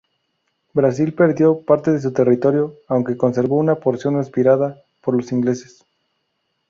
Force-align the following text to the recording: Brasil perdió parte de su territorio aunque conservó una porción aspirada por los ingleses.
Brasil 0.73 1.13
perdió 1.13 1.61
parte 1.63 1.91
de 1.91 1.99
su 1.99 2.11
territorio 2.11 2.73
aunque 2.87 3.15
conservó 3.17 3.57
una 3.59 3.75
porción 3.75 4.15
aspirada 4.15 4.81
por 4.99 5.15
los 5.15 5.31
ingleses. 5.31 5.85